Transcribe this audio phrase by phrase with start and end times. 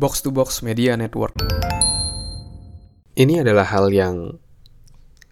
[0.00, 1.36] Box to Box Media Network.
[3.20, 4.32] Ini adalah hal yang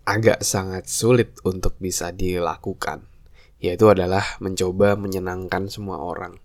[0.05, 3.09] agak sangat sulit untuk bisa dilakukan,
[3.65, 6.37] yaitu adalah mencoba menyenangkan semua orang.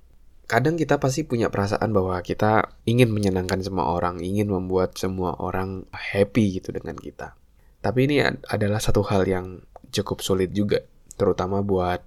[0.47, 5.83] Kadang kita pasti punya perasaan bahwa kita ingin menyenangkan semua orang, ingin membuat semua orang
[5.91, 7.35] happy gitu dengan kita.
[7.83, 10.79] Tapi ini adalah satu hal yang cukup sulit juga,
[11.19, 11.99] terutama buat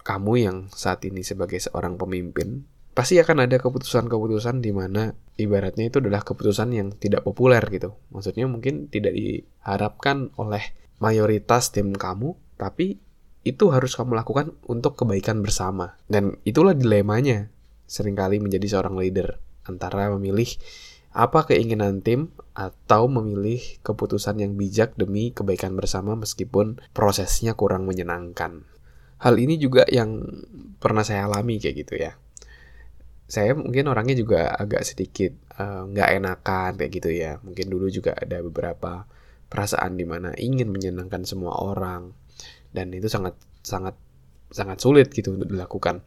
[0.00, 6.04] kamu yang saat ini sebagai seorang pemimpin pasti akan ada keputusan-keputusan di mana ibaratnya itu
[6.04, 7.96] adalah keputusan yang tidak populer gitu.
[8.12, 13.00] Maksudnya mungkin tidak diharapkan oleh mayoritas tim kamu, tapi
[13.42, 15.96] itu harus kamu lakukan untuk kebaikan bersama.
[16.04, 17.48] Dan itulah dilemanya
[17.88, 20.48] sering kali menjadi seorang leader antara memilih
[21.12, 28.64] apa keinginan tim atau memilih keputusan yang bijak demi kebaikan bersama meskipun prosesnya kurang menyenangkan.
[29.20, 30.24] Hal ini juga yang
[30.80, 32.16] pernah saya alami kayak gitu ya
[33.32, 37.40] saya mungkin orangnya juga agak sedikit eh, nggak uh, enakan kayak gitu ya.
[37.40, 39.08] Mungkin dulu juga ada beberapa
[39.48, 42.12] perasaan di mana ingin menyenangkan semua orang
[42.76, 43.32] dan itu sangat
[43.64, 43.96] sangat
[44.52, 46.04] sangat sulit gitu untuk dilakukan.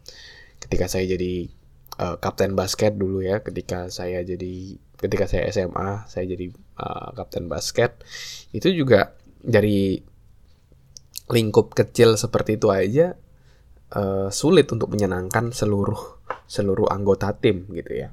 [0.62, 1.50] Ketika saya jadi
[1.98, 7.50] uh, kapten basket dulu ya, ketika saya jadi ketika saya SMA, saya jadi uh, kapten
[7.50, 8.06] basket
[8.54, 9.98] itu juga dari
[11.26, 13.18] lingkup kecil seperti itu aja
[13.94, 18.10] uh, sulit untuk menyenangkan seluruh seluruh anggota tim gitu ya.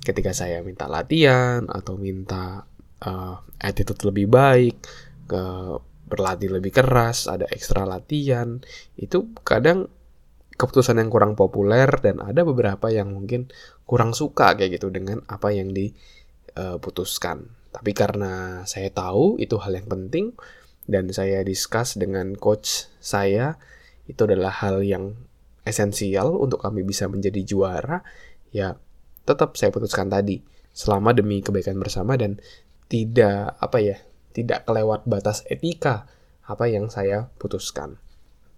[0.00, 2.62] Ketika saya minta latihan atau minta
[3.02, 4.76] uh, attitude lebih baik,
[5.26, 5.42] ke
[6.06, 8.62] berlatih lebih keras, ada ekstra latihan,
[8.94, 9.90] itu kadang
[10.56, 13.50] keputusan yang kurang populer dan ada beberapa yang mungkin
[13.84, 17.38] kurang suka kayak gitu dengan apa yang diputuskan.
[17.44, 20.32] Eh, Tapi karena saya tahu itu hal yang penting
[20.88, 23.60] dan saya discuss dengan coach saya
[24.06, 25.14] itu adalah hal yang
[25.66, 28.02] esensial untuk kami bisa menjadi juara,
[28.54, 28.78] ya
[29.26, 30.38] tetap saya putuskan tadi
[30.70, 32.38] selama demi kebaikan bersama dan
[32.86, 33.96] tidak apa ya
[34.30, 36.06] tidak kelewat batas etika
[36.46, 37.98] apa yang saya putuskan.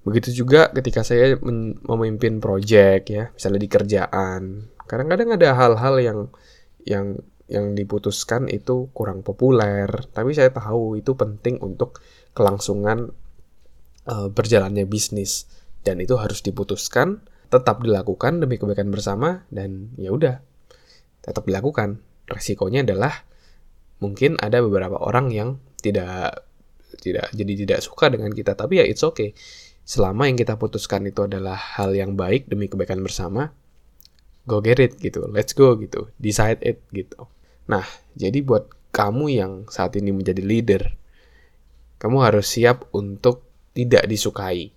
[0.05, 1.37] Begitu juga ketika saya
[1.85, 4.43] memimpin proyek ya, misalnya di kerjaan.
[4.85, 6.19] Kadang-kadang ada hal-hal yang
[6.85, 7.07] yang
[7.49, 12.01] yang diputuskan itu kurang populer, tapi saya tahu itu penting untuk
[12.37, 13.09] kelangsungan
[14.09, 15.47] uh, berjalannya bisnis.
[15.85, 20.41] Dan itu harus diputuskan tetap dilakukan demi kebaikan bersama dan ya udah
[21.25, 22.03] tetap dilakukan.
[22.29, 23.25] Resikonya adalah
[24.05, 26.45] mungkin ada beberapa orang yang tidak
[27.01, 28.53] tidak jadi tidak suka dengan kita.
[28.53, 29.33] Tapi ya it's okay.
[29.89, 33.49] Selama yang kita putuskan itu adalah hal yang baik demi kebaikan bersama
[34.45, 35.25] go get it gitu.
[35.33, 36.13] Let's go gitu.
[36.21, 37.33] Decide it gitu.
[37.73, 40.83] Nah jadi buat kamu yang saat ini menjadi leader
[41.99, 43.48] kamu harus siap untuk
[43.79, 44.75] tidak disukai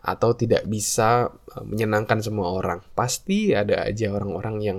[0.00, 2.80] atau tidak bisa uh, menyenangkan semua orang.
[2.96, 4.78] Pasti ada aja orang-orang yang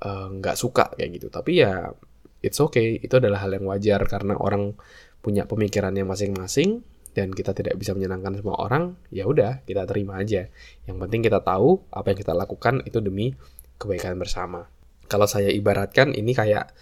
[0.00, 1.28] uh, nggak uh, suka kayak gitu.
[1.28, 1.92] Tapi ya
[2.40, 4.72] it's okay, itu adalah hal yang wajar karena orang
[5.20, 10.48] punya pemikirannya masing-masing dan kita tidak bisa menyenangkan semua orang, ya udah kita terima aja.
[10.88, 13.36] Yang penting kita tahu apa yang kita lakukan itu demi
[13.76, 14.64] kebaikan bersama.
[15.12, 16.72] Kalau saya ibaratkan ini kayak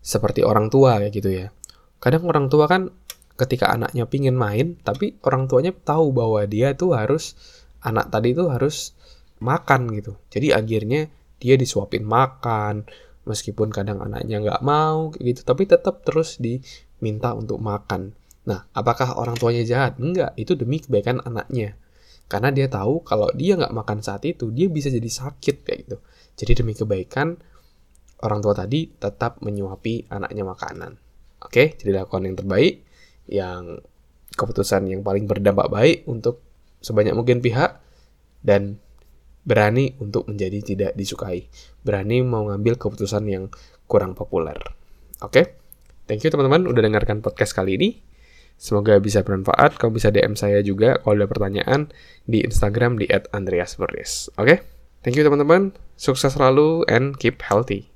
[0.00, 1.52] seperti orang tua kayak gitu ya.
[2.00, 2.88] Kadang orang tua kan
[3.34, 7.34] ketika anaknya pingin main tapi orang tuanya tahu bahwa dia tuh harus
[7.82, 8.94] anak tadi itu harus
[9.42, 10.16] makan gitu.
[10.30, 11.10] Jadi akhirnya
[11.42, 12.86] dia disuapin makan
[13.26, 18.14] meskipun kadang anaknya nggak mau gitu tapi tetap terus diminta untuk makan.
[18.46, 19.98] Nah apakah orang tuanya jahat?
[19.98, 21.74] Enggak itu demi kebaikan anaknya.
[22.24, 25.96] Karena dia tahu kalau dia nggak makan saat itu dia bisa jadi sakit kayak gitu.
[26.38, 27.36] Jadi demi kebaikan
[28.24, 30.96] orang tua tadi tetap menyuapi anaknya makanan.
[31.44, 32.93] Oke jadi lakukan yang terbaik
[33.30, 33.80] yang
[34.34, 36.42] keputusan yang paling berdampak baik untuk
[36.82, 37.80] sebanyak mungkin pihak
[38.44, 38.82] dan
[39.44, 41.48] berani untuk menjadi tidak disukai.
[41.84, 43.44] Berani mau ngambil keputusan yang
[43.84, 44.56] kurang populer.
[45.20, 45.32] Oke?
[45.32, 45.44] Okay?
[46.04, 47.88] Thank you teman-teman udah dengarkan podcast kali ini.
[48.60, 49.80] Semoga bisa bermanfaat.
[49.80, 51.88] Kamu bisa DM saya juga kalau ada pertanyaan
[52.28, 54.32] di Instagram di @andreasberries.
[54.36, 54.44] Oke?
[54.44, 54.58] Okay?
[55.04, 55.76] Thank you teman-teman.
[56.00, 57.92] Sukses selalu and keep healthy.